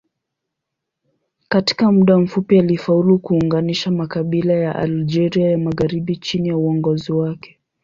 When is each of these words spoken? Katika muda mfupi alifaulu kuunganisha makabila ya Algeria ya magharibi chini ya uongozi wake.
Katika 1.49 1.91
muda 1.91 2.17
mfupi 2.17 2.59
alifaulu 2.59 3.19
kuunganisha 3.19 3.91
makabila 3.91 4.53
ya 4.53 4.75
Algeria 4.75 5.49
ya 5.51 5.57
magharibi 5.57 6.17
chini 6.17 6.49
ya 6.49 6.57
uongozi 6.57 7.11
wake. 7.11 7.59